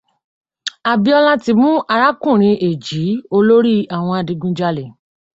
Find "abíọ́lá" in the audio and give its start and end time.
0.91-1.33